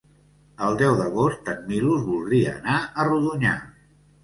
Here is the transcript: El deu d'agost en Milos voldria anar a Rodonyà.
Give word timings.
El 0.67 0.79
deu 0.79 0.95
d'agost 1.01 1.51
en 1.53 1.61
Milos 1.67 2.03
voldria 2.09 2.57
anar 2.57 2.81
a 2.83 3.09
Rodonyà. 3.13 3.57